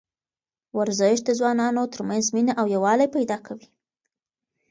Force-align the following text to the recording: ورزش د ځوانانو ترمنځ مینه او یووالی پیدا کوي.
ورزش 0.77 1.17
د 1.23 1.29
ځوانانو 1.39 1.91
ترمنځ 1.93 2.25
مینه 2.35 2.53
او 2.59 2.65
یووالی 2.75 3.07
پیدا 3.15 3.37
کوي. 3.47 3.67